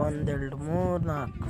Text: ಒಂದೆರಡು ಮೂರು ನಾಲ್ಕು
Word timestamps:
ಒಂದೆರಡು 0.00 0.56
ಮೂರು 0.56 1.04
ನಾಲ್ಕು 1.04 1.48